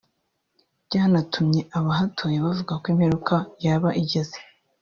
[0.85, 4.37] byanatumye abahatuye bavuga ko imperuka yaba igeze